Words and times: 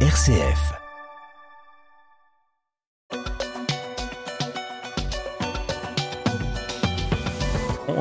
RCF. 0.00 0.85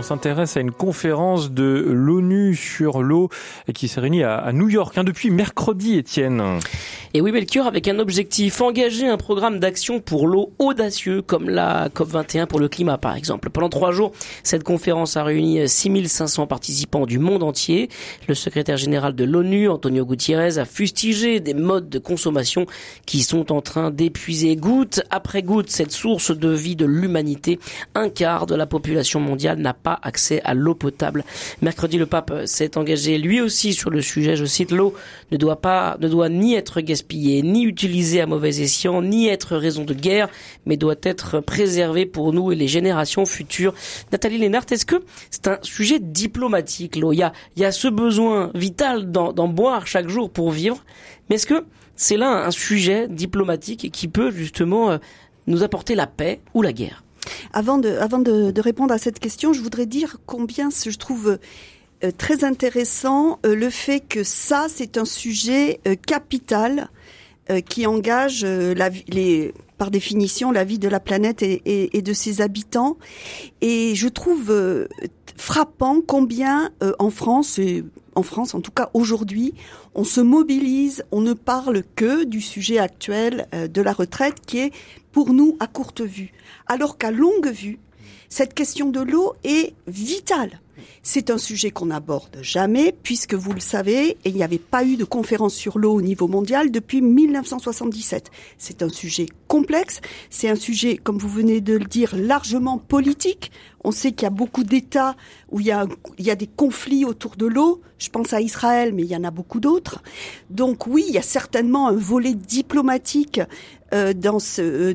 S'intéresse 0.06 0.56
à 0.56 0.60
une 0.60 0.72
conférence 0.72 1.52
de 1.52 1.84
l'ONU 1.90 2.56
sur 2.56 3.02
l'eau 3.02 3.30
qui 3.74 3.88
s'est 3.88 4.00
réunie 4.00 4.24
à 4.24 4.52
New 4.54 4.70
York 4.70 4.96
hein, 4.98 5.04
depuis 5.04 5.32
mercredi, 5.32 5.98
Étienne. 5.98 6.60
Et 7.16 7.22
oui, 7.22 7.32
Melchior, 7.32 7.66
avec 7.66 7.88
un 7.88 7.98
objectif, 7.98 8.62
engager 8.62 9.08
un 9.08 9.18
programme 9.18 9.60
d'action 9.60 10.02
pour 10.02 10.28
l'eau 10.28 10.52
audacieux, 10.60 11.22
comme 11.22 11.50
la 11.50 11.90
COP21 11.90 12.46
pour 12.46 12.60
le 12.60 12.68
climat, 12.68 12.98
par 12.98 13.16
exemple. 13.16 13.50
Pendant 13.50 13.70
trois 13.70 13.92
jours, 13.92 14.12
cette 14.44 14.64
conférence 14.64 15.18
a 15.18 15.24
réuni 15.24 15.68
6500 15.68 16.46
participants 16.46 17.06
du 17.06 17.18
monde 17.18 17.42
entier. 17.42 17.90
Le 18.28 18.36
secrétaire 18.36 18.78
général 18.78 19.16
de 19.16 19.24
l'ONU, 19.24 19.70
Antonio 19.70 20.06
Gutiérrez, 20.06 20.60
a 20.60 20.66
fustigé 20.66 21.40
des 21.40 21.54
modes 21.54 21.90
de 21.90 22.00
consommation 22.00 22.66
qui 23.06 23.24
sont 23.24 23.52
en 23.52 23.62
train 23.62 23.92
d'épuiser 23.92 24.56
goutte 24.56 25.02
après 25.10 25.42
goutte 25.42 25.70
cette 25.70 25.92
source 25.92 26.36
de 26.36 26.50
vie 26.50 26.76
de 26.76 26.86
l'humanité. 26.86 27.60
Un 27.96 28.10
quart 28.10 28.46
de 28.46 28.56
la 28.56 28.68
population 28.68 29.20
mondiale 29.20 29.60
n'a 29.60 29.74
pas 29.74 29.95
accès 30.02 30.42
à 30.44 30.54
l'eau 30.54 30.76
potable. 30.76 31.24
Mercredi, 31.62 31.98
le 31.98 32.06
pape 32.06 32.34
s'est 32.46 32.78
engagé 32.78 33.18
lui 33.18 33.42
aussi 33.42 33.74
sur 33.74 33.90
le 33.90 34.02
sujet. 34.02 34.36
Je 34.36 34.46
cite, 34.46 34.72
l'eau 34.72 34.94
ne 35.32 35.38
doit 35.38 35.62
pas, 35.62 35.98
ne 36.00 36.08
doit 36.08 36.30
ni 36.30 36.56
être 36.56 36.82
gaspillée 36.82 37.42
ni 37.42 37.64
utilisé 37.64 38.22
à 38.22 38.26
mauvais 38.26 38.62
escient, 38.62 39.02
ni 39.02 39.28
être 39.28 39.56
raison 39.56 39.84
de 39.84 39.94
guerre, 39.94 40.30
mais 40.66 40.78
doit 40.78 40.96
être 41.04 41.40
préservé 41.40 42.06
pour 42.06 42.34
nous 42.34 42.52
et 42.52 42.56
les 42.56 42.68
générations 42.68 43.26
futures. 43.26 43.74
Nathalie 44.12 44.38
Lénart, 44.38 44.66
est-ce 44.72 44.86
que 44.86 45.04
c'est 45.30 45.48
un 45.48 45.60
sujet 45.62 46.00
diplomatique, 46.00 46.96
l'eau? 46.96 47.14
Il 47.14 47.18
y, 47.18 47.24
a, 47.24 47.34
il 47.56 47.62
y 47.62 47.66
a 47.66 47.72
ce 47.72 47.88
besoin 47.88 48.52
vital 48.54 49.12
d'en 49.12 49.48
boire 49.48 49.88
chaque 49.88 50.10
jour 50.10 50.30
pour 50.30 50.52
vivre, 50.52 50.84
mais 51.30 51.36
est-ce 51.36 51.48
que 51.48 51.66
c'est 51.96 52.18
là 52.18 52.46
un 52.46 52.52
sujet 52.52 53.08
diplomatique 53.08 53.90
qui 53.92 54.08
peut 54.10 54.32
justement 54.32 54.92
euh, 54.92 54.98
nous 55.48 55.64
apporter 55.64 55.96
la 55.96 56.08
paix 56.08 56.42
ou 56.54 56.62
la 56.62 56.74
guerre? 56.74 57.05
Avant 57.54 57.78
de, 57.78 58.60
répondre 58.60 58.94
à 58.94 58.98
cette 58.98 59.20
question, 59.20 59.54
je 59.54 59.62
voudrais 59.62 59.86
dire 59.86 60.18
combien 60.26 60.70
je 60.70 60.98
trouve 60.98 61.38
euh, 62.04 62.12
très 62.12 62.44
intéressant 62.44 63.40
euh, 63.46 63.56
le 63.56 63.70
fait 63.70 64.02
que 64.02 64.24
ça, 64.24 64.68
c'est 64.70 64.98
un 64.98 65.06
sujet 65.06 65.80
euh, 65.88 65.96
capital 65.96 66.90
qui 67.70 67.86
engage 67.86 68.44
par 69.78 69.92
définition 69.92 70.52
la 70.52 70.64
vie 70.64 70.80
de 70.80 70.88
la 70.88 71.00
planète 71.00 71.44
et, 71.44 72.02
de 72.02 72.12
ses 72.12 72.42
habitants. 72.42 72.98
Et 73.62 73.94
je 73.94 74.08
trouve 74.08 74.52
frappant 75.38 76.02
combien 76.02 76.72
en 76.98 77.12
France, 77.12 77.60
en 78.16 78.24
France 78.24 78.56
en 78.56 78.62
tout 78.62 78.72
cas 78.72 78.90
aujourd'hui, 78.94 79.54
on 79.94 80.04
se 80.04 80.22
mobilise, 80.22 81.04
on 81.12 81.22
ne 81.22 81.34
parle 81.34 81.84
que 81.96 82.24
du 82.24 82.42
sujet 82.42 82.80
actuel 82.80 83.48
de 83.54 83.82
la 83.82 83.94
retraite 83.94 84.42
qui 84.46 84.60
est 84.60 84.72
pour 85.12 85.34
nous 85.34 85.56
à 85.60 85.68
courte 85.68 86.02
vue. 86.02 86.34
Alors 86.68 86.98
qu'à 86.98 87.12
longue 87.12 87.50
vue, 87.50 87.80
cette 88.30 88.54
question 88.54 88.90
de 88.90 89.02
l'eau 89.02 89.34
est 89.44 89.74
vitale 89.88 90.60
c'est 91.04 91.30
un 91.30 91.38
sujet 91.38 91.72
qu'on 91.72 91.88
n'aborde 91.88 92.38
jamais, 92.42 92.96
puisque 93.04 93.34
vous 93.34 93.54
le 93.54 93.60
savez, 93.60 94.18
il 94.26 94.34
n'y 94.34 94.44
avait 94.44 94.58
pas 94.58 94.84
eu 94.84 94.98
de 94.98 95.06
conférence 95.06 95.54
sur 95.54 95.78
l'eau 95.78 95.94
au 95.94 96.02
niveau 96.02 96.28
mondial 96.28 96.72
depuis 96.72 97.02
1977. 97.02 98.32
C'est 98.58 98.82
un 98.82 98.90
sujet 98.90 99.28
complexe, 99.48 100.02
c'est 100.30 100.50
un 100.50 100.56
sujet, 100.56 100.98
comme 100.98 101.18
vous 101.18 101.30
venez 101.30 101.62
de 101.62 101.74
le 101.74 101.86
dire, 101.86 102.16
largement 102.16 102.78
politique. 102.78 103.52
On 103.84 103.92
sait 103.92 104.14
qu'il 104.14 104.24
y 104.24 104.26
a 104.26 104.32
beaucoup 104.32 104.64
d'États 104.64 105.16
où 105.52 105.60
il 105.60 105.68
y, 105.68 105.72
a, 105.72 106.36
des 106.36 106.48
conflits 106.48 107.06
autour 107.06 107.36
de 107.36 107.46
l'eau. 107.46 107.82
Je 108.00 108.10
pense 108.10 108.34
à 108.34 108.42
Israël, 108.42 108.94
mais 108.94 109.04
il 109.04 109.10
y 109.10 109.16
en 109.16 109.24
a 109.24 109.30
beaucoup 109.30 109.60
d'autres. 109.60 110.02
Donc 110.50 110.88
oui, 110.88 111.06
il 111.08 111.14
y 111.14 111.20
a 111.20 111.22
certainement 111.22 111.88
un 111.88 111.96
volet 111.96 112.34
diplomatique 112.34 113.40
euh, 113.94 114.14
euh, 114.26 114.94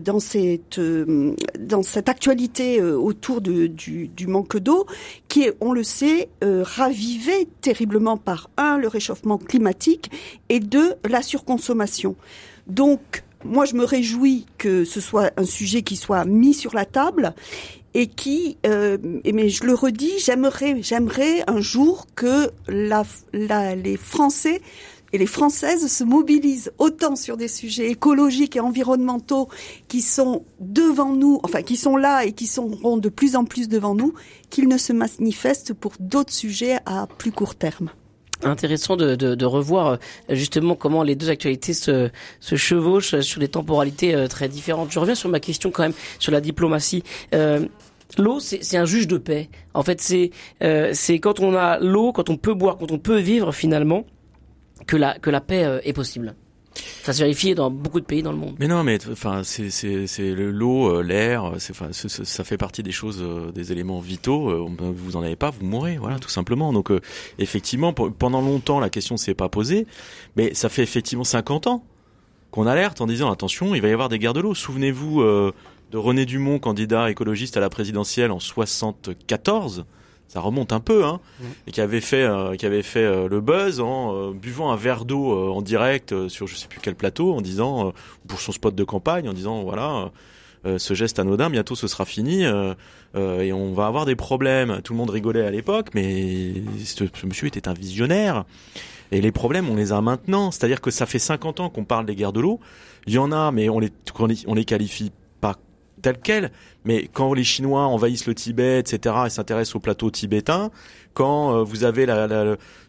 euh, 0.78 1.34
dans 1.58 1.82
cette 1.82 2.08
actualité 2.08 2.82
autour 2.82 3.40
du 3.40 4.26
manque 4.26 4.58
d'eau, 4.58 4.86
qui 5.30 5.44
est, 5.44 5.56
on 5.62 5.72
le 5.72 5.82
sait, 5.82 6.28
ravivé 6.42 7.48
terriblement 7.62 8.18
par 8.18 8.50
un, 8.58 8.76
le 8.76 8.88
réchauffement 8.88 9.38
climatique, 9.38 10.10
et 10.50 10.60
deux, 10.60 10.94
la 11.08 11.22
surconsommation. 11.22 12.16
Donc, 12.66 13.22
moi, 13.44 13.64
je 13.64 13.74
me 13.74 13.84
réjouis 13.84 14.46
que 14.58 14.84
ce 14.84 15.00
soit 15.00 15.30
un 15.36 15.44
sujet 15.44 15.82
qui 15.82 15.96
soit 15.96 16.24
mis 16.24 16.52
sur 16.52 16.74
la 16.74 16.84
table 16.84 17.34
et 17.94 18.06
qui, 18.06 18.58
euh, 18.66 18.98
mais 19.24 19.48
je 19.48 19.64
le 19.64 19.74
redis, 19.74 20.19
j'aimerais, 20.19 20.76
j'aimerais 20.82 21.42
un 21.46 21.60
jour 21.60 22.06
que 22.14 22.50
les 22.69 23.96
Français 23.96 24.60
et 25.12 25.19
les 25.19 25.26
Françaises 25.26 25.87
se 25.87 26.04
mobilisent 26.04 26.72
autant 26.78 27.16
sur 27.16 27.37
des 27.37 27.48
sujets 27.48 27.91
écologiques 27.91 28.56
et 28.56 28.60
environnementaux 28.60 29.48
qui 29.88 30.03
sont 30.03 30.44
devant 30.60 31.12
nous, 31.12 31.41
enfin 31.43 31.62
qui 31.62 31.76
sont 31.76 31.97
là 31.97 32.25
et 32.25 32.32
qui 32.32 32.47
seront 32.47 32.97
de 32.97 33.09
plus 33.09 33.37
en 33.37 33.44
plus 33.44 33.69
devant 33.69 33.94
nous, 33.94 34.15
qu'ils 34.50 34.69
ne 34.69 34.78
se 34.78 34.93
manifestent 34.93 35.75
pour 35.75 35.93
d'autres 35.99 36.32
sujets 36.32 36.78
à 36.87 37.06
plus 37.19 37.32
court 37.32 37.54
terme 37.54 37.91
intéressant 38.43 38.97
de, 38.97 39.16
de, 39.16 39.34
de, 39.34 39.44
revoir 39.44 39.87
euh, 39.87 39.97
justement 40.31 40.75
comment 40.75 41.03
les 41.03 41.15
deux 41.15 41.28
actualités 41.28 41.75
se, 41.75 42.09
se 42.41 42.56
chevauchent 42.56 43.20
sur 43.20 43.38
des 43.38 43.49
temporalités 43.49 44.15
euh, 44.15 44.28
très 44.28 44.49
différentes. 44.49 44.91
Je 44.91 44.99
reviens 44.99 45.15
sur 45.15 45.28
ma 45.28 45.41
question 45.41 45.70
quand 45.70 45.82
même 45.82 45.93
sur 46.19 46.32
la 46.32 46.41
diplomatie. 46.41 47.03
Euh, 47.34 47.66
L'eau, 48.19 48.41
c'est 48.41 48.76
un 48.76 48.84
juge 48.84 49.06
de 49.06 49.19
paix. 49.19 49.49
En 49.75 49.82
fait, 49.82 50.00
c'est 50.00 50.31
euh, 50.62 50.91
c'est 50.94 51.19
quand 51.20 51.41
on 51.41 51.54
a 51.54 51.78
l'eau, 51.78 52.12
quand 52.12 52.28
on 52.28 52.37
peut 52.37 52.54
boire, 52.54 52.76
quand 52.76 52.91
on 52.91 52.99
peut 52.99 53.19
vivre 53.19 53.53
finalement, 53.53 54.04
que 54.90 54.96
la 54.96 55.18
que 55.20 55.30
la 55.30 55.40
paix 55.40 55.80
est 55.84 55.92
possible. 55.92 56.34
Ça 57.02 57.12
se 57.12 57.20
vérifie 57.20 57.54
dans 57.54 57.70
beaucoup 57.70 58.00
de 58.00 58.04
pays 58.04 58.22
dans 58.22 58.32
le 58.32 58.38
monde. 58.38 58.56
Mais 58.58 58.68
non, 58.68 58.82
mais 58.84 58.98
enfin, 59.10 59.42
c'est 59.44 60.34
l'eau, 60.34 60.88
euh, 60.88 61.02
l'air, 61.02 61.44
euh, 61.44 61.54
c'est 61.58 61.72
enfin 61.72 61.88
ça 61.92 62.44
fait 62.44 62.56
partie 62.56 62.82
des 62.82 62.92
choses, 62.92 63.20
euh, 63.20 63.52
des 63.52 63.72
éléments 63.72 64.00
vitaux. 64.00 64.66
Vous 64.78 65.16
en 65.16 65.22
avez 65.22 65.36
pas, 65.36 65.50
vous 65.50 65.64
mourrez, 65.64 65.96
voilà, 65.98 66.18
tout 66.18 66.28
simplement. 66.28 66.72
Donc 66.72 66.90
effectivement, 67.38 67.92
pendant 67.92 68.40
longtemps, 68.40 68.80
la 68.80 68.90
question 68.90 69.16
s'est 69.16 69.34
pas 69.34 69.48
posée, 69.48 69.86
mais 70.36 70.54
ça 70.54 70.68
fait 70.68 70.82
effectivement 70.82 71.24
50 71.24 71.66
ans 71.68 71.84
qu'on 72.50 72.66
alerte 72.66 73.00
en 73.00 73.06
disant 73.06 73.30
attention, 73.30 73.74
il 73.76 73.80
va 73.80 73.88
y 73.88 73.92
avoir 73.92 74.08
des 74.08 74.18
guerres 74.18 74.34
de 74.34 74.40
l'eau. 74.40 74.54
Souvenez-vous 74.54 75.22
de 75.22 75.98
René 75.98 76.26
Dumont, 76.26 76.58
candidat 76.58 77.10
écologiste 77.10 77.56
à 77.56 77.60
la 77.60 77.70
présidentielle 77.70 78.32
en 78.32 78.40
74 78.40 79.84
ça 80.30 80.38
remonte 80.38 80.72
un 80.72 80.78
peu, 80.78 81.04
hein, 81.04 81.18
mmh. 81.41 81.44
et 81.66 81.72
qui 81.72 81.80
avait 81.80 82.00
fait, 82.00 82.22
euh, 82.22 82.54
qui 82.54 82.64
avait 82.64 82.84
fait 82.84 83.02
euh, 83.02 83.28
le 83.28 83.41
buzz 83.41 83.80
en 83.80 84.14
euh, 84.14 84.32
buvant 84.32 84.70
un 84.70 84.76
verre 84.76 85.04
d'eau 85.04 85.52
en 85.52 85.60
direct 85.60 86.28
sur 86.28 86.46
je 86.46 86.54
sais 86.54 86.68
plus 86.68 86.78
quel 86.80 86.94
plateau, 86.94 87.34
en 87.34 87.41
disant 87.41 87.92
pour 88.28 88.40
son 88.40 88.52
spot 88.52 88.72
de 88.72 88.84
campagne, 88.84 89.28
en 89.28 89.32
disant 89.32 89.62
voilà. 89.62 90.12
ce 90.64 90.94
geste 90.94 91.19
anodin, 91.19 91.50
bientôt 91.50 91.74
ce 91.74 91.88
sera 91.88 92.04
fini 92.04 92.44
et 92.44 93.52
on 93.52 93.72
va 93.72 93.86
avoir 93.86 94.06
des 94.06 94.14
problèmes. 94.14 94.80
Tout 94.84 94.92
le 94.92 94.98
monde 94.98 95.10
rigolait 95.10 95.44
à 95.44 95.50
l'époque, 95.50 95.88
mais 95.94 96.54
ce, 96.84 97.04
monsieur 97.26 97.48
était 97.48 97.66
un 97.69 97.74
visionnaire. 97.74 98.44
Et 99.10 99.20
les 99.20 99.32
problèmes, 99.32 99.69
on 99.69 99.74
les 99.74 99.92
a 99.92 100.00
maintenant. 100.00 100.52
C'est-à-dire 100.52 100.80
que 100.80 100.92
ça 100.92 101.06
fait 101.06 101.19
50 101.19 101.58
ans 101.58 101.70
qu'on 101.70 101.84
parle 101.84 102.06
des 102.06 102.14
guerres 102.14 102.32
de 102.32 102.40
l'eau. 102.40 102.60
Il 103.06 103.14
y 103.14 103.19
en 103.19 103.32
a, 103.32 103.50
mais 103.50 103.69
on 103.69 103.80
les, 103.80 103.90
on 104.46 104.54
les 104.54 104.64
qualifie 104.64 105.10
tel 106.00 106.19
quel. 106.22 106.50
Mais 106.84 107.09
quand 107.12 107.33
les 107.33 107.44
Chinois 107.44 107.83
envahissent 107.83 108.27
le 108.27 108.34
Tibet, 108.34 108.81
etc., 108.81 109.15
et 109.27 109.31
s'intéressent 109.31 109.77
au 109.77 109.81
plateau 109.81 110.11
tibétain, 110.11 110.71
quand 111.15 111.55
euh, 111.55 111.62
vous 111.62 111.84
avez 111.84 112.06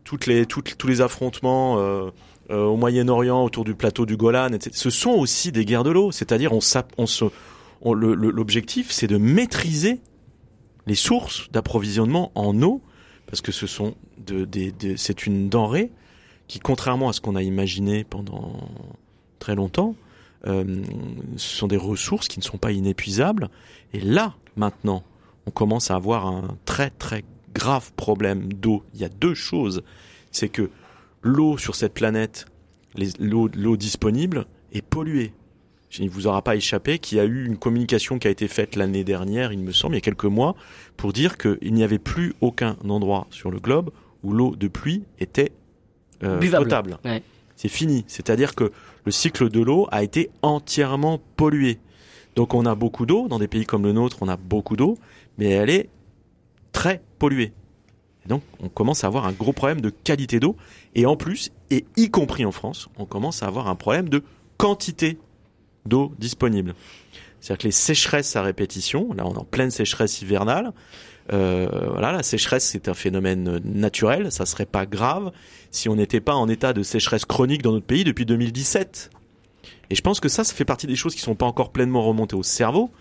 toutes 0.04 0.26
les, 0.26 0.46
tous 0.46 0.88
les 0.88 1.02
affrontements 1.02 1.78
euh, 1.80 2.10
euh, 2.50 2.64
au 2.66 2.78
Moyen-Orient 2.78 3.44
autour 3.44 3.64
du 3.64 3.76
plateau 3.76 4.06
du 4.06 4.18
Golan, 4.18 4.50
etc., 4.54 4.72
ce 4.74 4.90
sont 4.90 5.12
aussi 5.12 5.52
des 5.52 5.66
guerres 5.66 5.84
de 5.84 5.92
l'eau. 5.92 6.12
C'est-à-dire, 6.12 6.54
on, 6.54 6.60
on 6.98 7.06
se, 7.06 7.26
l'objectif, 7.84 8.92
c'est 8.92 9.08
de 9.08 9.18
maîtriser 9.18 10.00
les 10.88 10.96
sources 10.96 11.52
d'approvisionnement 11.52 12.32
en 12.36 12.60
eau, 12.62 12.82
parce 13.28 13.42
que 13.42 13.52
ce 13.52 13.68
sont 13.68 13.96
c'est 14.98 15.26
une 15.26 15.50
denrée 15.50 15.92
qui, 16.48 16.60
contrairement 16.60 17.10
à 17.10 17.14
ce 17.14 17.22
qu'on 17.22 17.36
a 17.36 17.42
imaginé 17.42 18.04
pendant 18.04 18.70
très 19.40 19.56
longtemps, 19.56 19.96
euh, 20.48 20.84
ce 21.38 21.58
sont 21.58 21.68
des 21.68 21.78
ressources 21.78 22.28
qui 22.28 22.40
ne 22.40 22.44
sont 22.44 22.58
pas 22.58 22.72
inépuisables. 22.72 23.50
Et 23.94 24.00
là, 24.00 24.36
maintenant, 24.56 25.04
on 25.46 25.52
commence 25.52 25.92
à 25.92 25.96
avoir 25.96 26.28
un 26.28 26.58
très 26.66 26.90
très 26.90 27.24
grave 27.54 27.92
problème 27.94 28.52
d'eau. 28.54 28.84
Il 28.94 29.02
y 29.02 29.06
a 29.06 29.10
deux 29.10 29.34
choses. 29.34 29.84
C'est 30.32 30.50
que 30.50 30.70
l'eau 31.22 31.58
sur 31.58 31.76
cette 31.76 31.94
planète, 31.94 32.46
l'eau 33.20 33.78
disponible, 33.78 34.46
est 34.72 34.82
polluée. 34.82 35.34
Il 36.00 36.06
ne 36.06 36.10
vous 36.10 36.28
aura 36.28 36.42
pas 36.42 36.56
échappé 36.56 37.00
qu'il 37.00 37.18
y 37.18 37.22
a 37.22 37.26
eu 37.26 37.46
une 37.46 37.58
communication 37.58 38.18
qui 38.18 38.28
a 38.28 38.32
été 38.32 38.48
faite 38.48 38.78
l'année 38.78 39.04
dernière, 39.04 39.52
il 39.52 39.60
me 39.60 39.74
semble, 39.74 39.96
il 39.96 39.98
y 39.98 40.00
a 40.00 40.02
quelques 40.02 40.24
mois, 40.24 40.56
pour 40.96 41.12
dire 41.12 41.38
qu'il 41.38 41.74
n'y 41.74 41.84
avait 41.84 42.00
plus 42.00 42.34
aucun 42.40 42.78
endroit 42.88 43.28
sur 43.30 43.52
le 43.52 43.60
globe 43.60 43.92
où 44.24 44.32
l'eau 44.32 44.56
de 44.56 44.70
pluie 44.70 45.04
était 45.20 45.52
euh, 46.24 46.40
potable. 46.40 46.98
C'est 47.58 47.68
fini. 47.68 48.06
C'est-à-dire 48.08 48.56
que 48.56 48.72
le 49.06 49.12
cycle 49.12 49.50
de 49.50 49.62
l'eau 49.62 49.88
a 49.92 50.04
été 50.04 50.30
entièrement 50.42 51.20
pollué. 51.36 51.80
Donc 52.36 52.54
on 52.54 52.66
a 52.66 52.76
beaucoup 52.76 53.06
d'eau, 53.06 53.28
dans 53.28 53.40
des 53.40 53.48
pays 53.48 53.66
comme 53.66 53.84
le 53.84 53.92
nôtre, 53.92 54.18
on 54.22 54.28
a 54.28 54.38
beaucoup 54.38 54.76
d'eau, 54.76 54.98
mais 55.38 55.50
elle 55.50 55.70
est 55.70 55.90
très 56.72 57.02
polluée. 57.20 57.54
Et 58.26 58.30
donc, 58.30 58.44
on 58.60 58.70
commence 58.70 59.04
à 59.04 59.08
avoir 59.08 59.26
un 59.26 59.32
gros 59.32 59.54
problème 59.54 59.82
de 59.82 59.90
qualité 59.90 60.40
d'eau. 60.40 60.56
Et 60.94 61.06
en 61.06 61.16
plus, 61.16 61.52
et 61.72 61.86
y 61.98 62.10
compris 62.12 62.46
en 62.46 62.52
France, 62.52 62.88
on 62.98 63.06
commence 63.06 63.42
à 63.42 63.48
avoir 63.48 63.68
un 63.68 63.76
problème 63.76 64.10
de 64.10 64.24
quantité 64.58 65.18
d'eau 65.86 66.14
disponible. 66.20 66.76
C'est-à-dire 67.40 67.62
que 67.64 67.68
les 67.68 67.72
sécheresses 67.72 68.36
à 68.36 68.44
répétition, 68.44 69.14
là 69.14 69.26
on 69.26 69.34
est 69.34 69.38
en 69.40 69.44
pleine 69.44 69.72
sécheresse 69.72 70.22
hivernale, 70.22 70.74
voilà, 71.32 72.12
la 72.12 72.24
sécheresse 72.24 72.66
c'est 72.66 72.88
un 72.88 72.94
phénomène 72.94 73.62
naturel, 73.64 74.32
ça 74.32 74.46
serait 74.46 74.66
pas 74.66 74.86
grave 74.86 75.32
si 75.72 75.88
on 75.88 75.96
n'était 75.96 76.20
pas 76.20 76.36
en 76.36 76.50
état 76.50 76.74
de 76.74 76.84
sécheresse 76.84 77.26
chronique 77.26 77.62
dans 77.62 77.72
notre 77.72 77.86
pays 77.86 78.04
depuis 78.04 78.26
2017. 78.26 79.10
Et 79.90 79.96
je 79.96 80.02
pense 80.02 80.20
que 80.20 80.30
ça, 80.30 80.44
ça 80.44 80.54
fait 80.54 80.66
partie 80.66 80.88
des 80.88 80.96
choses 80.96 81.16
qui 81.16 81.22
sont 81.22 81.36
pas 81.36 81.46
encore 81.46 81.72
pleinement 81.72 82.04
remontées 82.04 82.36
au 82.36 82.44
cerveau, 82.44 82.92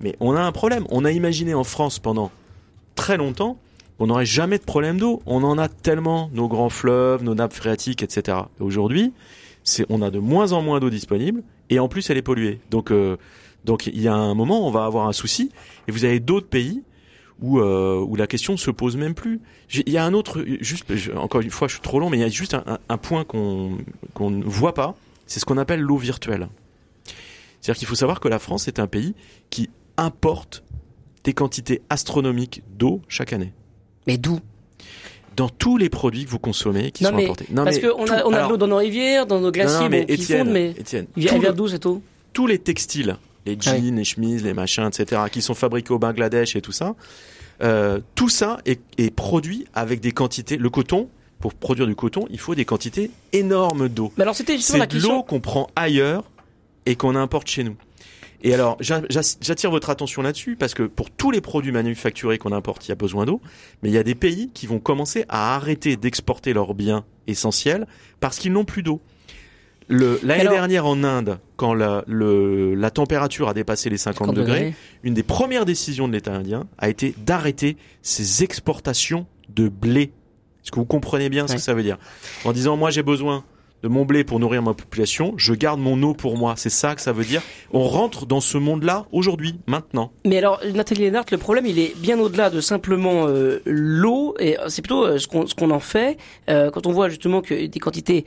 mais 0.00 0.16
on 0.20 0.34
a 0.34 0.40
un 0.40 0.52
problème. 0.52 0.86
On 0.90 1.04
a 1.04 1.10
imaginé 1.10 1.54
en 1.54 1.64
France 1.64 1.98
pendant 1.98 2.30
très 2.94 3.16
longtemps 3.16 3.58
on 3.98 4.08
n'aurait 4.08 4.26
jamais 4.26 4.58
de 4.58 4.64
problème 4.64 4.98
d'eau. 4.98 5.22
On 5.26 5.42
en 5.44 5.58
a 5.58 5.68
tellement, 5.68 6.30
nos 6.32 6.48
grands 6.48 6.70
fleuves, 6.70 7.22
nos 7.22 7.34
nappes 7.34 7.52
phréatiques, 7.52 8.02
etc. 8.02 8.38
Aujourd'hui, 8.58 9.12
c'est, 9.62 9.86
on 9.88 10.02
a 10.02 10.10
de 10.10 10.18
moins 10.18 10.52
en 10.52 10.62
moins 10.62 10.80
d'eau 10.80 10.90
disponible, 10.90 11.42
et 11.70 11.78
en 11.78 11.88
plus 11.88 12.10
elle 12.10 12.16
est 12.16 12.22
polluée. 12.22 12.60
Donc, 12.70 12.90
euh, 12.90 13.16
donc 13.64 13.86
il 13.86 14.00
y 14.00 14.08
a 14.08 14.14
un 14.14 14.34
moment, 14.34 14.66
on 14.66 14.70
va 14.70 14.84
avoir 14.84 15.06
un 15.06 15.12
souci, 15.12 15.50
et 15.88 15.92
vous 15.92 16.04
avez 16.04 16.20
d'autres 16.20 16.48
pays 16.48 16.82
où, 17.40 17.58
euh, 17.58 18.04
où 18.06 18.16
la 18.16 18.26
question 18.26 18.52
ne 18.54 18.58
se 18.58 18.70
pose 18.70 18.96
même 18.96 19.14
plus. 19.14 19.40
Il 19.72 19.90
y 19.90 19.98
a 19.98 20.04
un 20.04 20.14
autre, 20.14 20.44
juste, 20.60 20.86
encore 21.16 21.40
une 21.40 21.50
fois, 21.50 21.68
je 21.68 21.74
suis 21.74 21.82
trop 21.82 21.98
long, 22.00 22.10
mais 22.10 22.18
il 22.18 22.20
y 22.20 22.24
a 22.24 22.28
juste 22.28 22.54
un, 22.54 22.78
un 22.88 22.96
point 22.98 23.24
qu'on 23.24 23.78
qu'on 24.14 24.30
ne 24.30 24.44
voit 24.44 24.74
pas, 24.74 24.94
c'est 25.26 25.40
ce 25.40 25.44
qu'on 25.44 25.58
appelle 25.58 25.80
l'eau 25.80 25.96
virtuelle. 25.96 26.48
C'est-à-dire 27.60 27.78
qu'il 27.78 27.88
faut 27.88 27.94
savoir 27.94 28.20
que 28.20 28.28
la 28.28 28.38
France 28.38 28.68
est 28.68 28.78
un 28.78 28.86
pays 28.86 29.14
qui 29.50 29.70
importe 29.96 30.62
des 31.24 31.32
quantités 31.32 31.80
astronomiques 31.88 32.62
d'eau 32.76 33.00
chaque 33.08 33.32
année. 33.32 33.52
Mais 34.06 34.18
d'où? 34.18 34.38
Dans 35.36 35.48
tous 35.48 35.76
les 35.78 35.88
produits 35.88 36.26
que 36.26 36.30
vous 36.30 36.38
consommez 36.38 36.92
qui 36.92 37.02
Non, 37.02 37.10
sont 37.10 37.16
mais 37.16 37.24
importés. 37.24 37.46
Non, 37.50 37.64
Parce 37.64 37.78
qu'on 37.78 38.06
a, 38.06 38.24
on 38.24 38.32
a 38.32 38.44
de 38.44 38.48
l'eau 38.50 38.56
dans 38.56 38.68
nos 38.68 38.76
rivières, 38.76 39.26
dans 39.26 39.40
nos 39.40 39.50
glaciers 39.50 39.84
non, 39.84 39.88
mais 39.88 40.04
bon, 40.04 40.14
qui 40.14 40.22
fondent, 40.22 40.50
mais 40.50 40.70
Étienne, 40.78 41.06
elle 41.16 41.26
tout 41.26 41.40
vient 41.40 41.52
d'où 41.52 41.68
cette 41.68 41.86
eau 41.86 42.02
tous 42.34 42.46
les 42.46 42.58
textiles, 42.58 43.16
les 43.46 43.56
jeans, 43.60 43.96
les 43.96 44.04
chemises, 44.04 44.42
les 44.42 44.54
machins, 44.54 44.86
etc., 44.86 45.22
qui 45.30 45.42
sont 45.42 45.54
fabriqués 45.54 45.92
au 45.92 45.98
Bangladesh 45.98 46.56
et 46.56 46.60
tout 46.60 46.72
ça, 46.72 46.94
euh, 47.62 48.00
tout 48.14 48.28
ça 48.28 48.58
est, 48.64 48.80
est 48.98 49.10
produit 49.14 49.66
avec 49.74 50.00
des 50.00 50.12
quantités. 50.12 50.56
Le 50.56 50.70
coton, 50.70 51.08
pour 51.40 51.54
produire 51.54 51.86
du 51.86 51.94
coton, 51.94 52.26
il 52.30 52.38
faut 52.38 52.54
des 52.54 52.64
quantités 52.64 53.10
énormes 53.32 53.88
d'eau. 53.88 54.12
Mais 54.16 54.22
alors 54.22 54.34
c'était 54.34 54.56
justement 54.56 54.78
la 54.78 54.84
C'est 54.84 54.96
de 54.96 55.02
l'eau 55.02 55.08
question. 55.08 55.22
qu'on 55.22 55.40
prend 55.40 55.66
ailleurs 55.76 56.24
et 56.86 56.96
qu'on 56.96 57.14
importe 57.16 57.48
chez 57.48 57.64
nous. 57.64 57.76
Et 58.46 58.52
alors, 58.52 58.76
j'a- 58.80 59.00
j'a- 59.08 59.36
j'attire 59.40 59.70
votre 59.70 59.88
attention 59.88 60.20
là-dessus 60.20 60.54
parce 60.56 60.74
que 60.74 60.82
pour 60.82 61.10
tous 61.10 61.30
les 61.30 61.40
produits 61.40 61.72
manufacturés 61.72 62.36
qu'on 62.36 62.52
importe, 62.52 62.86
il 62.86 62.90
y 62.90 62.92
a 62.92 62.94
besoin 62.96 63.24
d'eau, 63.24 63.40
mais 63.82 63.88
il 63.88 63.92
y 63.94 63.98
a 63.98 64.02
des 64.02 64.14
pays 64.14 64.50
qui 64.52 64.66
vont 64.66 64.78
commencer 64.80 65.24
à 65.30 65.54
arrêter 65.54 65.96
d'exporter 65.96 66.52
leurs 66.52 66.74
biens 66.74 67.04
essentiels 67.26 67.86
parce 68.20 68.38
qu'ils 68.38 68.52
n'ont 68.52 68.66
plus 68.66 68.82
d'eau. 68.82 69.00
L'année 69.88 70.44
dernière 70.48 70.86
en 70.86 71.04
Inde, 71.04 71.38
quand 71.56 71.74
la, 71.74 72.04
le- 72.06 72.74
la 72.74 72.90
température 72.90 73.48
a 73.48 73.54
dépassé 73.54 73.90
les 73.90 73.98
50 73.98 74.28
50 74.28 74.36
degrés, 74.36 74.58
degrés. 74.60 74.74
une 75.02 75.14
des 75.14 75.22
premières 75.22 75.64
décisions 75.64 76.08
de 76.08 76.12
l'État 76.14 76.32
indien 76.32 76.66
a 76.78 76.88
été 76.88 77.14
d'arrêter 77.24 77.76
ses 78.02 78.42
exportations 78.42 79.26
de 79.54 79.68
blé. 79.68 80.12
Est-ce 80.62 80.70
que 80.70 80.76
vous 80.76 80.86
comprenez 80.86 81.28
bien 81.28 81.46
ce 81.46 81.54
que 81.54 81.60
ça 81.60 81.74
veut 81.74 81.82
dire? 81.82 81.98
En 82.44 82.52
disant, 82.52 82.76
moi 82.76 82.90
j'ai 82.90 83.02
besoin 83.02 83.44
de 83.82 83.88
mon 83.88 84.06
blé 84.06 84.24
pour 84.24 84.40
nourrir 84.40 84.62
ma 84.62 84.72
population, 84.72 85.34
je 85.36 85.52
garde 85.52 85.78
mon 85.78 86.02
eau 86.02 86.14
pour 86.14 86.38
moi. 86.38 86.54
C'est 86.56 86.70
ça 86.70 86.94
que 86.94 87.02
ça 87.02 87.12
veut 87.12 87.24
dire? 87.26 87.42
On 87.70 87.82
rentre 87.86 88.24
dans 88.24 88.40
ce 88.40 88.56
monde-là 88.56 89.04
aujourd'hui, 89.12 89.56
maintenant. 89.66 90.10
Mais 90.24 90.38
alors, 90.38 90.58
Nathalie 90.72 91.02
Lénart, 91.02 91.26
le 91.30 91.36
problème, 91.36 91.66
il 91.66 91.78
est 91.78 91.94
bien 92.00 92.18
au-delà 92.18 92.48
de 92.48 92.62
simplement 92.62 93.26
euh, 93.28 93.60
l'eau, 93.66 94.34
et 94.40 94.58
euh, 94.58 94.70
c'est 94.70 94.80
plutôt 94.80 95.04
euh, 95.04 95.18
ce 95.18 95.26
qu'on 95.26 95.70
en 95.70 95.80
fait. 95.80 96.16
Euh, 96.48 96.70
quand 96.70 96.86
on 96.86 96.92
voit 96.92 97.10
justement 97.10 97.42
que 97.42 97.66
des 97.66 97.78
quantités 97.78 98.24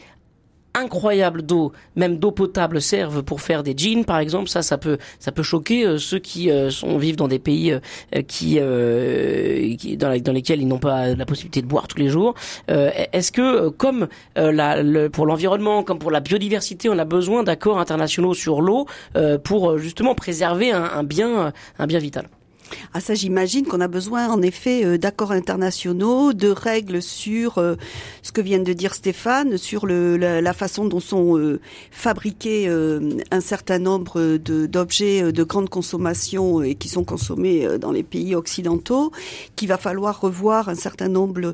incroyables 0.77 1.41
d'eau, 1.41 1.71
même 1.95 2.17
d'eau 2.17 2.31
potable, 2.31 2.81
servent 2.81 3.23
pour 3.23 3.41
faire 3.41 3.63
des 3.63 3.73
jeans, 3.75 4.05
par 4.05 4.19
exemple, 4.19 4.49
ça, 4.49 4.61
ça 4.61 4.77
peut, 4.77 4.97
ça 5.19 5.31
peut 5.31 5.43
choquer 5.43 5.85
euh, 5.85 5.97
ceux 5.97 6.19
qui 6.19 6.49
euh, 6.49 6.69
sont 6.69 6.97
vivent 6.97 7.15
dans 7.15 7.27
des 7.27 7.39
pays 7.39 7.71
euh, 7.71 8.21
qui, 8.27 8.59
dans, 9.97 10.17
dans 10.21 10.31
lesquels 10.31 10.61
ils 10.61 10.67
n'ont 10.67 10.79
pas 10.79 11.13
la 11.13 11.25
possibilité 11.25 11.61
de 11.61 11.67
boire 11.67 11.87
tous 11.87 11.97
les 11.97 12.09
jours. 12.09 12.33
Est-ce 12.67 13.31
que, 13.31 13.69
comme 13.69 14.07
pour 15.11 15.25
l'environnement, 15.25 15.83
comme 15.83 15.99
pour 15.99 16.11
la 16.11 16.19
biodiversité, 16.19 16.89
on 16.89 16.97
a 16.97 17.05
besoin 17.05 17.43
d'accords 17.43 17.79
internationaux 17.79 18.33
sur 18.33 18.61
l'eau 18.61 18.85
pour 19.43 19.77
justement 19.77 20.15
préserver 20.15 20.71
un 20.71 21.03
bien, 21.03 21.53
un 21.79 21.87
bien 21.87 21.99
vital? 21.99 22.27
Ah 22.93 22.99
ça 22.99 23.13
j'imagine 23.15 23.65
qu'on 23.65 23.81
a 23.81 23.87
besoin 23.87 24.29
en 24.29 24.41
effet 24.41 24.83
euh, 24.85 24.97
d'accords 24.97 25.31
internationaux, 25.31 26.33
de 26.33 26.49
règles 26.49 27.01
sur 27.01 27.57
euh, 27.57 27.75
ce 28.23 28.31
que 28.31 28.41
vient 28.41 28.59
de 28.59 28.73
dire 28.73 28.93
Stéphane, 28.93 29.57
sur 29.57 29.85
le, 29.85 30.17
la, 30.17 30.53
façon 30.53 30.85
dont 30.85 30.99
sont 30.99 31.37
euh, 31.37 31.59
fabriqués 31.91 32.67
un 33.31 33.41
certain 33.41 33.79
nombre 33.79 34.37
de- 34.37 34.65
d'objets 34.65 35.23
euh, 35.23 35.31
de 35.31 35.43
grande 35.43 35.69
consommation 35.69 36.61
et 36.61 36.75
qui 36.75 36.89
sont 36.89 37.03
consommés 37.03 37.77
dans 37.79 37.91
les 37.91 38.03
pays 38.03 38.35
occidentaux, 38.35 39.11
qu'il 39.55 39.67
va 39.67 39.77
falloir 39.77 40.19
revoir 40.19 40.69
un 40.69 40.75
certain 40.75 41.07
nombre 41.07 41.53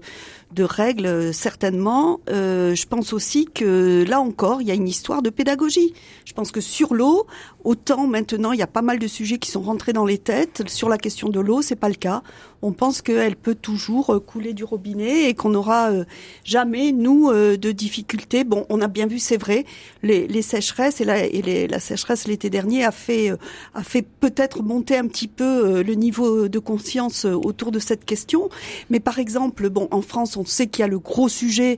de 0.51 0.63
règles 0.63 1.33
certainement. 1.33 2.19
Je 2.27 2.85
pense 2.85 3.13
aussi 3.13 3.45
que 3.45 4.05
là 4.07 4.19
encore, 4.19 4.61
il 4.61 4.67
y 4.67 4.71
a 4.71 4.75
une 4.75 4.87
histoire 4.87 5.21
de 5.21 5.29
pédagogie. 5.29 5.93
Je 6.25 6.33
pense 6.33 6.51
que 6.51 6.61
sur 6.61 6.93
l'eau, 6.93 7.25
autant 7.63 8.07
maintenant, 8.07 8.51
il 8.51 8.59
y 8.59 8.63
a 8.63 8.67
pas 8.67 8.81
mal 8.81 8.99
de 8.99 9.07
sujets 9.07 9.37
qui 9.37 9.49
sont 9.49 9.61
rentrés 9.61 9.93
dans 9.93 10.05
les 10.05 10.17
têtes. 10.17 10.63
Sur 10.67 10.89
la 10.89 10.97
question 11.03 11.29
de 11.29 11.39
l'eau, 11.39 11.61
c'est 11.61 11.75
pas 11.75 11.89
le 11.89 11.95
cas. 11.95 12.23
On 12.61 12.71
pense 12.71 13.01
qu'elle 13.01 13.35
peut 13.35 13.55
toujours 13.55 14.09
euh, 14.09 14.19
couler 14.19 14.53
du 14.53 14.63
robinet 14.63 15.29
et 15.29 15.33
qu'on 15.33 15.49
n'aura 15.49 15.91
euh, 15.91 16.05
jamais, 16.45 16.93
nous, 16.93 17.29
euh, 17.29 17.57
de 17.57 17.71
difficultés. 17.71 18.45
Bon, 18.45 18.65
on 18.69 18.81
a 18.81 18.87
bien 18.87 19.05
vu, 19.05 19.19
c'est 19.19 19.37
vrai, 19.37 19.65
les, 20.01 20.27
les 20.27 20.41
sécheresses 20.41 21.01
et 21.01 21.05
la, 21.05 21.25
et 21.25 21.67
la 21.67 21.79
sécheresse 21.79 22.25
l'été 22.27 22.49
dernier 22.49 22.85
a 22.85 22.91
fait, 22.91 23.31
a 23.73 23.83
fait 23.83 24.01
peut-être 24.01 24.63
monter 24.63 24.97
un 24.97 25.07
petit 25.07 25.27
peu 25.27 25.83
le 25.83 25.93
niveau 25.93 26.47
de 26.47 26.59
conscience 26.59 27.25
autour 27.25 27.71
de 27.71 27.79
cette 27.79 28.05
question. 28.05 28.49
Mais 28.89 29.01
par 29.01 29.19
exemple, 29.19 29.69
bon, 29.69 29.87
en 29.91 30.01
France, 30.01 30.37
on 30.37 30.45
sait 30.45 30.67
qu'il 30.67 30.81
y 30.81 30.85
a 30.85 30.87
le 30.87 30.99
gros 30.99 31.29
sujet 31.29 31.77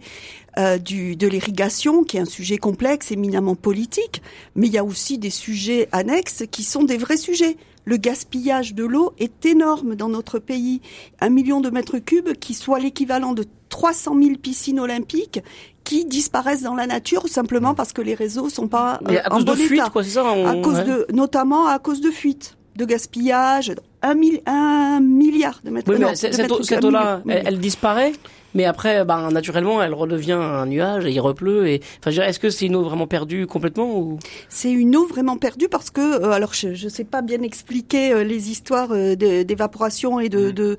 euh, 0.58 0.78
du, 0.78 1.18
de 1.18 1.28
l'irrigation, 1.28 2.06
qui 2.06 2.16
est 2.16 2.22
un 2.22 2.26
sujet 2.26 2.56
complexe, 2.56 3.12
éminemment 3.12 3.56
politique, 3.56 4.22
mais 4.56 4.68
il 4.68 4.74
y 4.74 4.78
a 4.78 4.86
aussi 4.86 5.18
des 5.18 5.30
sujets 5.30 5.90
annexes 5.92 6.44
qui 6.50 6.64
sont 6.64 6.84
des 6.84 6.98
vrais 6.98 7.18
sujets. 7.18 7.58
Le 7.86 7.98
gaspillage 7.98 8.74
de 8.74 8.84
l'eau 8.84 9.14
est 9.20 9.46
énorme 9.46 9.96
dans 9.96 10.10
notre 10.10 10.40
pays. 10.40 10.82
Un 11.22 11.30
million 11.30 11.62
de 11.62 11.70
mètres 11.70 12.00
cubes, 12.00 12.34
qui 12.34 12.54
soit 12.56 12.80
l'équivalent 12.80 13.34
de 13.34 13.46
300 13.70 14.16
000 14.22 14.36
piscines 14.38 14.80
olympiques, 14.80 15.40
qui 15.84 16.06
disparaissent 16.06 16.64
dans 16.64 16.74
la 16.76 16.88
nature 16.88 17.28
simplement 17.28 17.76
parce 17.76 17.94
que 17.94 18.02
les 18.02 18.16
réseaux 18.16 18.50
sont 18.50 18.68
pas 18.68 19.00
Mais 19.08 19.18
euh, 19.20 19.22
à 19.26 19.34
en 19.34 19.36
cause 19.36 19.46
de 19.46 19.52
bon 19.52 19.58
fuite, 19.58 19.80
état 19.82 19.90
quoi, 19.92 20.04
c'est 20.04 20.10
ça 20.12 20.24
on- 20.26 20.48
à 20.48 20.56
cause 20.64 20.78
ouais. 20.78 20.84
de, 20.84 21.06
notamment 21.14 21.68
à 21.68 21.78
cause 21.78 22.02
de 22.02 22.10
fuites, 22.10 22.58
de 22.76 22.86
gaspillage, 22.86 23.74
un, 24.02 24.16
mil- 24.16 24.42
un 24.48 25.00
milliard 25.00 25.62
de 25.64 25.70
mètres 25.70 25.92
Oui, 25.92 26.00
mais 26.00 26.12
de 26.12 26.16
cette, 26.16 26.84
eau-là, 26.84 27.22
elle 27.28 27.60
disparaît, 27.60 28.14
mais 28.56 28.66
après, 28.66 29.06
ben, 29.06 29.30
naturellement, 29.30 29.84
elle 29.84 29.94
redevient 29.94 30.32
un 30.32 30.66
nuage 30.66 31.06
et 31.06 31.12
il 31.12 31.20
repleut. 31.20 31.68
Et, 31.68 31.82
enfin, 32.00 32.10
est-ce 32.24 32.40
que 32.40 32.50
c'est 32.50 32.66
une 32.66 32.76
eau 32.76 32.82
vraiment 32.84 33.06
perdue 33.06 33.46
complètement 33.46 33.96
ou? 33.96 34.18
C'est 34.50 34.72
une 34.72 34.96
eau 34.96 35.06
vraiment 35.06 35.38
perdue 35.38 35.68
parce 35.70 35.92
que, 35.92 36.02
euh, 36.02 36.32
alors 36.32 36.54
je 36.54 36.70
ne 36.70 36.90
sais 36.90 37.04
pas 37.04 37.22
bien 37.22 37.42
expliquer 37.44 38.14
euh, 38.14 38.24
les 38.24 38.50
histoires 38.50 38.90
euh, 38.92 39.16
d'évaporation 39.16 40.20
et 40.20 40.30
de, 40.30 40.50
de, 40.52 40.78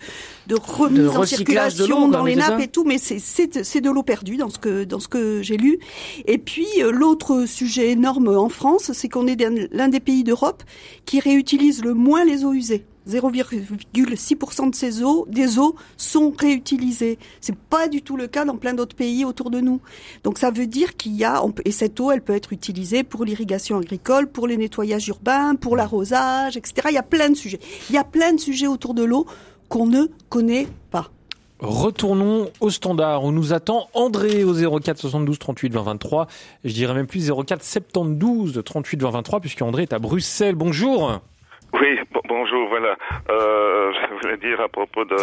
de 0.49 0.57
remise 0.57 1.03
De 1.03 1.09
en 1.09 1.21
de 1.21 1.27
circulation 1.27 2.09
quoi, 2.09 2.19
dans 2.19 2.25
les 2.25 2.35
nappes 2.37 2.61
et 2.61 2.69
tout, 2.69 2.85
mais 2.85 2.99
c'est- 2.99 3.81
de 3.81 3.91
l'eau 3.91 4.03
perdue 4.03 4.37
dans 4.39 4.49
ce 4.49 4.59
que 4.59 4.85
dans 4.85 4.99
ce 5.01 5.09
que 5.09 5.43
j'ai 5.43 5.57
lu. 5.59 5.79
Et 6.27 6.39
puis 6.39 6.67
euh, 6.81 6.91
l'autre 6.91 7.45
sujet 7.47 7.91
énorme 7.91 8.29
en 8.29 8.49
France, 8.49 8.91
c'est 8.95 9.09
qu'on 9.11 9.27
est 9.27 9.37
d'un- 9.37 9.67
l'un 9.71 9.89
des 9.89 10.01
pays 10.01 10.25
d'Europe 10.25 10.63
qui 11.05 11.21
réutilise 11.21 11.85
le 11.85 11.93
moins 11.93 12.25
les 12.25 12.45
eaux 12.45 12.55
usées. 12.55 12.85
0,6% 13.09 14.71
de 14.71 14.75
ces 14.75 15.03
eaux, 15.03 15.27
des 15.29 15.59
eaux 15.59 15.77
sont 15.97 16.33
réutilisées. 16.39 17.19
C'est 17.41 17.57
pas 17.57 17.89
du 17.89 18.03
tout 18.03 18.17
le 18.17 18.27
cas 18.27 18.45
dans 18.45 18.57
plein 18.57 18.75
d'autres 18.75 18.97
pays 18.97 19.25
autour 19.25 19.51
de 19.51 19.61
nous. 19.61 19.81
Donc 20.25 20.39
ça 20.39 20.51
veut 20.51 20.67
dire 20.67 20.97
qu'il 20.97 21.15
y 21.15 21.25
a, 21.25 21.45
on 21.45 21.53
et 21.65 21.73
cette 21.73 21.99
eau, 22.01 22.11
elle 22.11 22.23
peut 22.23 22.35
être 22.35 22.53
utilisée 22.53 23.03
pour 23.03 23.25
l'irrigation 23.25 23.79
agricole, 23.79 24.29
pour 24.29 24.47
les 24.47 24.57
nettoyages 24.57 25.09
urbains, 25.09 25.55
pour 25.55 25.77
l'arrosage, 25.77 26.57
etc. 26.57 26.89
Il 26.91 26.95
y 26.95 26.99
a 26.99 27.03
plein 27.03 27.31
de 27.31 27.35
sujets. 27.35 27.61
Il 27.91 27.95
y 27.95 27.99
a 27.99 28.05
plein 28.05 28.33
de 28.33 28.41
sujets 28.41 28.67
autour 28.67 28.95
de 28.95 29.05
l'eau 29.05 29.27
qu'on 29.69 29.87
ne 29.87 30.07
connaît 30.29 30.67
pas. 30.91 31.11
Retournons 31.59 32.51
au 32.61 32.69
standard 32.69 33.25
où 33.25 33.33
nous 33.33 33.55
attend 33.55 33.89
André 33.95 34.45
au 34.45 34.53
04 34.53 34.99
72 34.99 35.39
38 35.39 35.73
20 35.73 35.83
23. 35.83 36.27
Je 36.65 36.75
dirais 36.75 36.93
même 36.93 37.07
plus 37.07 37.31
04 37.31 37.63
72 37.63 38.63
38 38.63 39.01
20 39.01 39.11
23 39.11 39.41
puisque 39.41 39.63
André 39.63 39.85
est 39.85 39.95
à 39.95 39.99
Bruxelles. 39.99 40.55
Bonjour. 40.55 41.21
Oui, 41.81 41.99
bon- 42.13 42.21
bonjour, 42.29 42.69
voilà. 42.69 42.97
Euh, 43.31 43.93
je 43.93 44.15
voulais 44.23 44.37
dire 44.39 44.61
à 44.61 44.69
propos 44.69 45.05
de, 45.05 45.17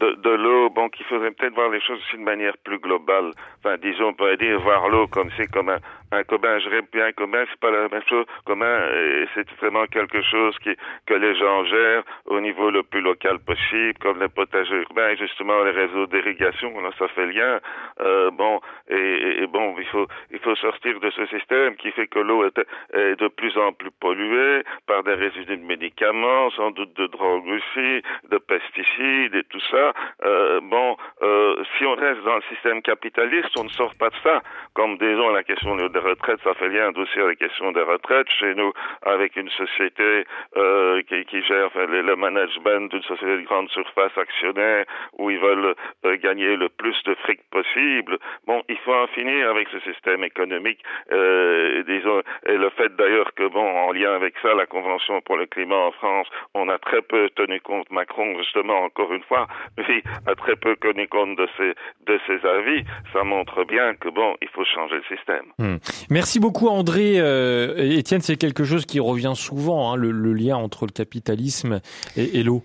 de, 0.00 0.12
de 0.14 0.30
l'eau, 0.30 0.70
bon, 0.70 0.88
qu'il 0.88 1.04
faudrait 1.06 1.30
peut-être 1.32 1.54
voir 1.54 1.70
les 1.70 1.80
choses 1.80 2.00
d'une 2.10 2.24
manière 2.24 2.56
plus 2.64 2.78
globale. 2.78 3.32
Enfin, 3.58 3.76
disons, 3.76 4.08
on 4.08 4.14
pourrait 4.14 4.38
dire 4.38 4.58
voir 4.60 4.88
l'eau 4.88 5.06
comme 5.06 5.30
c'est 5.36 5.50
comme 5.50 5.68
un, 5.68 5.78
un 6.12 6.24
commun. 6.24 6.58
Je 6.58 6.68
répète 6.68 6.92
bien 6.92 7.12
commun, 7.12 7.44
c'est 7.50 7.60
pas 7.60 7.70
la 7.70 7.88
même 7.88 8.02
chose. 8.08 8.24
Commun, 8.46 8.78
et 8.94 9.26
c'est 9.34 9.48
vraiment 9.60 9.86
quelque 9.86 10.22
chose 10.22 10.56
qui 10.62 10.74
que 11.06 11.14
les 11.14 11.34
gens 11.36 11.64
gèrent 11.64 12.02
au 12.26 12.40
niveau 12.40 12.70
le 12.70 12.82
plus 12.82 13.00
local 13.02 13.38
possible, 13.40 13.98
comme 14.00 14.20
les 14.20 14.28
potagers 14.28 14.82
urbains 14.88 15.10
et 15.10 15.16
justement 15.16 15.62
les 15.64 15.72
réseaux 15.72 16.06
d'irrigation. 16.06 16.80
Là, 16.80 16.90
ça 16.98 17.08
fait 17.08 17.26
lien. 17.26 17.60
Euh, 18.00 18.30
bon, 18.30 18.60
et, 18.88 19.42
et, 19.42 19.46
bon, 19.46 19.76
il 19.78 19.86
faut 19.86 20.06
il 20.30 20.38
faut 20.38 20.56
sortir 20.56 20.98
de 20.98 21.10
ce 21.10 21.26
système 21.26 21.76
qui 21.76 21.90
fait 21.92 22.06
que 22.06 22.18
l'eau 22.18 22.44
est, 22.44 22.58
est, 22.94 23.16
de 23.20 23.28
plus 23.28 23.56
en 23.58 23.72
plus 23.72 23.90
polluée 24.00 24.62
par 24.86 25.02
des 25.02 25.14
résidus 25.14 25.56
de 25.56 25.64
médicaments, 25.64 26.50
sans 26.52 26.70
doute 26.70 26.96
de 26.96 27.06
drogue 27.06 27.46
aussi, 27.46 28.02
de 28.30 28.38
pesticides 28.38 29.34
et 29.34 29.44
tout 29.44 29.60
ça. 29.70 29.89
Euh, 30.24 30.60
bon, 30.62 30.96
euh, 31.22 31.62
si 31.76 31.84
on 31.84 31.94
reste 31.94 32.22
dans 32.22 32.36
le 32.36 32.42
système 32.48 32.82
capitaliste, 32.82 33.50
on 33.58 33.64
ne 33.64 33.68
sort 33.70 33.94
pas 33.96 34.10
de 34.10 34.16
ça. 34.22 34.42
Comme 34.74 34.98
disons 34.98 35.30
la 35.30 35.42
question 35.42 35.76
des 35.76 35.98
retraites, 35.98 36.40
ça 36.44 36.54
fait 36.54 36.68
lien 36.68 36.90
aussi 36.96 37.18
à 37.18 37.26
la 37.26 37.34
question 37.34 37.72
des 37.72 37.82
retraites 37.82 38.28
chez 38.38 38.54
nous, 38.54 38.72
avec 39.02 39.36
une 39.36 39.50
société 39.50 40.24
euh, 40.56 41.02
qui, 41.02 41.24
qui, 41.24 41.42
gère 41.42 41.66
enfin, 41.66 41.86
le, 41.86 42.16
management 42.16 42.90
d'une 42.90 43.02
société 43.02 43.38
de 43.38 43.42
grande 43.42 43.68
surface 43.70 44.16
actionnaire 44.16 44.84
où 45.18 45.30
ils 45.30 45.38
veulent 45.38 45.74
euh, 46.04 46.16
gagner 46.18 46.56
le 46.56 46.68
plus 46.68 46.96
de 47.04 47.14
fric 47.16 47.40
possible. 47.50 48.18
Bon, 48.46 48.62
il 48.68 48.78
faut 48.78 48.94
en 48.94 49.06
finir 49.08 49.50
avec 49.50 49.68
ce 49.68 49.80
système 49.80 50.24
économique. 50.24 50.82
Euh, 51.12 51.82
disons, 51.86 52.22
et 52.46 52.56
le 52.56 52.70
fait 52.70 52.94
d'ailleurs 52.96 53.32
que 53.34 53.46
bon, 53.48 53.66
en 53.66 53.92
lien 53.92 54.14
avec 54.14 54.34
ça, 54.42 54.54
la 54.54 54.66
Convention 54.66 55.20
pour 55.22 55.36
le 55.36 55.46
climat 55.46 55.76
en 55.76 55.92
France, 55.92 56.28
on 56.54 56.68
a 56.68 56.78
très 56.78 57.02
peu 57.02 57.30
tenu 57.30 57.60
compte 57.60 57.90
Macron 57.90 58.36
justement 58.38 58.82
encore 58.82 59.12
une 59.12 59.22
fois, 59.22 59.46
oui, 59.88 60.02
a 60.26 60.34
très 60.34 60.56
peu 60.56 60.76
tenu 60.76 61.08
compte 61.08 61.36
de 61.36 61.46
ses 61.56 61.74
de 62.06 62.18
ses 62.26 62.46
avis. 62.46 62.84
Ça 63.12 63.24
montre 63.24 63.64
bien 63.64 63.94
que 63.94 64.08
bon, 64.08 64.34
il 64.42 64.48
faut 64.48 64.64
changer 64.64 64.96
le 64.96 65.16
système. 65.16 65.46
Hum. 65.58 65.78
Merci 66.10 66.40
beaucoup 66.40 66.68
André. 66.68 67.14
Euh, 67.18 67.74
Étienne, 67.98 68.20
c'est 68.20 68.36
quelque 68.36 68.64
chose 68.64 68.86
qui 68.86 69.00
revient 69.00 69.32
souvent, 69.34 69.92
hein, 69.92 69.96
le, 69.96 70.10
le, 70.10 70.32
lien 70.32 70.56
entre 70.56 70.86
le 70.86 70.92
capitalisme 70.92 71.80
et, 72.16 72.38
et 72.38 72.42
l'eau. 72.42 72.62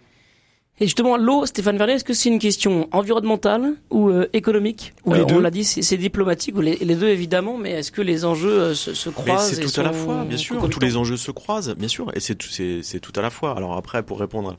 Et 0.82 0.88
justement, 0.88 1.16
l'eau, 1.16 1.46
Stéphane 1.46 1.78
Vernet, 1.78 1.96
est-ce 1.96 2.04
que 2.04 2.14
c'est 2.14 2.28
une 2.28 2.38
question 2.40 2.90
environnementale 2.92 3.76
ou 3.92 4.10
euh, 4.10 4.28
économique? 4.34 4.94
Ou 5.06 5.14
les 5.14 5.22
Euh, 5.22 5.26
deux 5.26 5.36
On 5.36 5.40
l'a 5.40 5.50
dit, 5.50 5.64
c'est 5.64 5.82
c'est 5.82 5.96
diplomatique, 5.96 6.58
ou 6.58 6.60
les, 6.60 6.76
les 6.76 6.96
deux 6.96 7.08
évidemment, 7.08 7.58
mais 7.58 7.72
est-ce 7.72 7.94
que 7.94 8.02
les 8.02 8.26
enjeux 8.26 8.60
euh, 8.60 8.74
se, 8.74 8.94
se 8.94 9.08
Mais 9.08 9.16
croisent 9.16 9.54
c'est 9.54 9.64
et 9.64 9.66
tout 9.66 9.80
à 9.80 9.84
la 9.84 9.94
fois, 9.94 10.26
bien 10.26 10.36
sûr. 10.38 10.70
Tous 10.70 10.82
les 10.82 10.98
enjeux 10.98 11.16
se 11.16 11.32
croisent, 11.32 11.76
bien 11.78 11.88
sûr, 11.88 12.12
et 12.14 12.20
c'est 12.20 12.36
tout, 12.36 12.50
c'est, 12.50 12.82
c'est 12.84 13.00
tout 13.00 13.14
à 13.16 13.22
la 13.22 13.30
fois. 13.30 13.56
Alors 13.56 13.78
après, 13.78 14.04
pour 14.04 14.20
répondre 14.20 14.58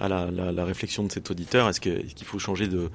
à 0.00 0.08
la, 0.08 0.30
la, 0.30 0.52
la 0.52 0.64
réflexion 0.64 1.04
de 1.04 1.12
cet 1.12 1.30
auditeur, 1.30 1.68
est-ce, 1.68 1.80
que, 1.80 1.90
est-ce 1.90 2.14
qu'il 2.14 2.26
faut 2.26 2.38
changer 2.38 2.66
de, 2.66 2.90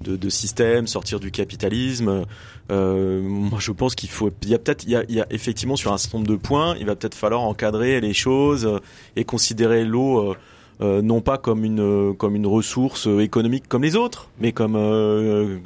de, 0.00 0.16
de 0.16 0.28
système, 0.28 0.86
sortir 0.86 1.20
du 1.20 1.30
capitalisme? 1.30 2.24
Euh, 2.70 3.22
Moi, 3.22 3.58
je 3.60 3.72
pense 3.72 3.94
qu'il 3.94 4.10
faut. 4.10 4.30
Il 4.42 4.48
y 4.48 4.54
a 4.54 4.58
peut-être, 4.58 4.84
il 4.84 4.90
y 4.90 4.96
a, 4.96 5.04
il 5.08 5.14
y 5.14 5.20
a 5.20 5.26
effectivement 5.30 5.76
sur 5.76 5.92
un 5.92 5.98
certain 5.98 6.18
nombre 6.18 6.30
de 6.30 6.36
points, 6.36 6.74
il 6.80 6.86
va 6.86 6.96
peut-être 6.96 7.14
falloir 7.14 7.42
encadrer 7.42 8.00
les 8.00 8.14
choses 8.14 8.66
euh, 8.66 8.78
et 9.14 9.24
considérer 9.24 9.84
l'eau. 9.84 10.30
Euh, 10.30 10.34
euh, 10.82 11.00
non 11.00 11.22
pas 11.22 11.38
comme 11.38 11.64
une 11.64 11.80
euh, 11.80 12.12
comme 12.12 12.36
une 12.36 12.46
ressource 12.46 13.06
économique 13.06 13.66
comme 13.66 13.82
les 13.82 13.96
autres, 13.96 14.28
mais 14.38 14.52
comme 14.52 14.76
euh, 14.76 15.56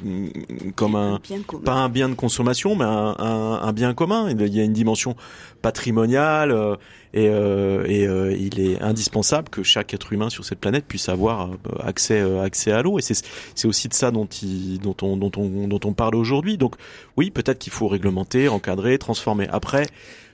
comme 0.77 0.95
un 0.95 1.19
pas 1.65 1.73
un 1.73 1.89
bien 1.89 2.07
de 2.07 2.13
consommation, 2.13 2.77
mais 2.77 2.85
un, 2.85 3.15
un, 3.19 3.59
un 3.61 3.73
bien 3.73 3.93
commun. 3.93 4.29
Il 4.29 4.55
y 4.55 4.61
a 4.61 4.63
une 4.63 4.71
dimension 4.71 5.17
patrimoniale 5.61 6.51
euh, 6.53 6.77
et, 7.13 7.27
euh, 7.29 7.85
et 7.87 8.07
euh, 8.07 8.35
il 8.37 8.59
est 8.59 8.81
indispensable 8.81 9.49
que 9.49 9.63
chaque 9.63 9.93
être 9.93 10.13
humain 10.13 10.29
sur 10.29 10.45
cette 10.45 10.59
planète 10.59 10.85
puisse 10.87 11.09
avoir 11.09 11.51
euh, 11.51 11.55
accès 11.83 12.21
euh, 12.21 12.41
accès 12.41 12.71
à 12.71 12.81
l'eau. 12.81 12.99
Et 12.99 13.01
c'est 13.01 13.25
c'est 13.55 13.67
aussi 13.67 13.87
de 13.87 13.93
ça 13.93 14.11
dont 14.11 14.27
il, 14.27 14.79
dont 14.79 14.95
on 15.01 15.17
dont 15.17 15.31
on 15.37 15.67
dont 15.67 15.79
on 15.83 15.93
parle 15.93 16.15
aujourd'hui. 16.15 16.57
Donc 16.57 16.75
oui, 17.17 17.31
peut-être 17.31 17.59
qu'il 17.59 17.73
faut 17.73 17.87
réglementer, 17.87 18.47
encadrer, 18.47 18.97
transformer. 18.97 19.47
Après. 19.49 19.87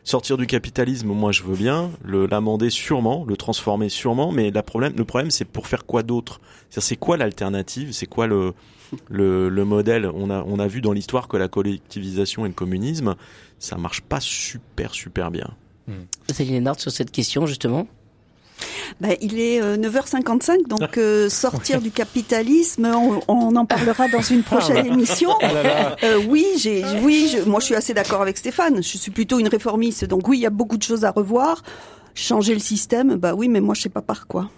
Sortir 0.04 0.38
du 0.38 0.48
capitalisme, 0.48 1.10
moi 1.10 1.34
je 1.34 1.44
veux 1.44 1.58
bien, 1.58 1.92
le 2.02 2.28
l'amender 2.28 2.70
sûrement, 2.70 3.26
le 3.28 3.36
transformer 3.36 3.90
sûrement, 3.90 4.32
mais 4.32 4.52
la 4.52 4.64
problème, 4.64 4.94
le 4.96 5.04
problème 5.04 5.32
c'est 5.32 5.44
pour 5.44 5.68
faire 5.68 5.86
quoi 5.86 6.02
d'autre? 6.02 6.40
C'est 6.70 6.96
quoi 6.96 7.18
l'alternative? 7.18 7.92
C'est 7.92 8.06
quoi 8.06 8.26
le, 8.26 8.54
le 9.10 9.50
le 9.50 9.66
modèle? 9.66 10.10
On 10.16 10.30
a 10.30 10.46
on 10.48 10.60
a 10.60 10.68
vu 10.68 10.80
dans 10.80 10.94
l'histoire 10.94 11.28
que 11.28 11.36
la 11.36 11.50
collectivisation 11.50 12.46
et 12.46 12.48
le 12.48 12.54
communisme, 12.54 13.16
ça 13.60 13.76
marche 13.76 14.00
pas 14.00 14.22
super 14.22 14.94
super 14.94 15.30
bien. 15.30 15.50
Céline 16.32 16.56
Hénard, 16.56 16.80
sur 16.80 16.92
cette 16.92 17.12
question, 17.12 17.46
justement. 17.46 17.88
Ben, 19.00 19.16
il 19.22 19.40
est 19.40 19.62
euh, 19.62 19.78
9h55, 19.78 20.68
donc 20.68 20.98
euh, 20.98 21.30
sortir 21.30 21.82
du 21.82 21.92
capitalisme, 21.92 22.86
on, 22.86 23.22
on 23.28 23.56
en 23.56 23.66
parlera 23.66 24.08
dans 24.08 24.22
une 24.22 24.44
prochaine 24.44 24.86
émission. 24.86 25.30
Euh, 26.04 26.20
oui, 26.28 26.46
j'ai, 26.58 26.84
oui, 27.04 27.32
je, 27.32 27.44
moi 27.48 27.60
je 27.60 27.66
suis 27.66 27.76
assez 27.76 27.94
d'accord 27.94 28.22
avec 28.22 28.38
Stéphane. 28.38 28.78
Je 28.78 28.98
suis 28.98 29.12
plutôt 29.12 29.40
une 29.40 29.48
réformiste, 29.48 30.06
donc 30.06 30.28
oui, 30.28 30.40
il 30.40 30.42
y 30.42 30.46
a 30.46 30.52
beaucoup 30.52 30.78
de 30.78 30.84
choses 30.84 31.06
à 31.06 31.12
revoir. 31.12 31.64
Changer 32.16 32.54
le 32.54 32.60
système, 32.60 33.16
bah 33.16 33.36
oui, 33.36 33.48
mais 33.48 33.62
moi 33.62 33.76
je 33.76 33.82
sais 33.82 33.90
pas 33.90 34.02
par 34.02 34.26
quoi. 34.26 34.50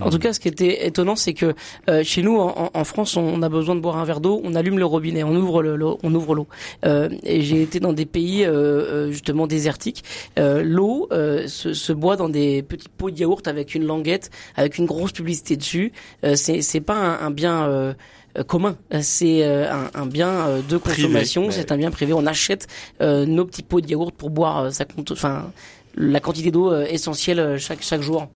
En 0.00 0.10
tout 0.10 0.18
cas, 0.18 0.32
ce 0.32 0.38
qui 0.40 0.48
était 0.48 0.86
étonnant, 0.86 1.16
c'est 1.16 1.34
que 1.34 1.54
euh, 1.90 2.02
chez 2.04 2.22
nous, 2.22 2.38
en, 2.38 2.70
en 2.72 2.84
France, 2.84 3.16
on 3.16 3.42
a 3.42 3.48
besoin 3.48 3.74
de 3.74 3.80
boire 3.80 3.96
un 3.96 4.04
verre 4.04 4.20
d'eau, 4.20 4.40
on 4.44 4.54
allume 4.54 4.78
le 4.78 4.84
robinet, 4.84 5.24
on 5.24 5.34
ouvre 5.34 5.62
le, 5.62 5.74
l'eau- 5.76 5.98
on 6.02 6.14
ouvre 6.14 6.34
l'eau. 6.36 6.46
Euh, 6.84 7.08
et 7.24 7.40
j'ai 7.42 7.62
été 7.62 7.80
dans 7.80 7.92
des 7.92 8.06
pays 8.06 8.44
euh, 8.44 8.52
euh, 8.52 9.10
justement 9.10 9.46
désertiques. 9.48 10.04
Euh, 10.38 10.62
l'eau 10.62 11.08
euh, 11.12 11.48
se, 11.48 11.72
se 11.74 11.92
boit 11.92 12.16
dans 12.16 12.28
des 12.28 12.62
petits 12.62 12.88
pots 12.88 13.10
de 13.10 13.18
yaourt 13.18 13.46
avec 13.48 13.74
une 13.74 13.84
languette, 13.84 14.30
avec 14.56 14.78
une 14.78 14.86
grosse 14.86 15.12
publicité 15.12 15.56
dessus. 15.56 15.92
Euh, 16.24 16.36
c'est 16.36 16.62
c'est 16.62 16.80
pas 16.80 16.94
un, 16.96 17.26
un 17.26 17.30
bien 17.30 17.94
commun, 18.46 18.76
c'est 19.00 19.42
un, 19.44 19.90
un 19.94 20.06
bien 20.06 20.46
de 20.68 20.76
consommation, 20.76 21.46
c'est 21.50 21.72
un 21.72 21.76
bien 21.76 21.90
privé. 21.90 22.12
On 22.12 22.24
achète 22.26 22.68
euh, 23.00 23.26
nos 23.26 23.44
petits 23.44 23.64
pots 23.64 23.80
de 23.80 23.88
yaourt 23.88 24.12
pour 24.14 24.30
boire 24.30 24.68
cont- 24.70 25.12
enfin 25.12 25.50
la 25.96 26.20
quantité 26.20 26.52
d'eau 26.52 26.72
essentielle 26.82 27.58
chaque 27.58 27.82
chaque 27.82 28.02
jour. 28.02 28.28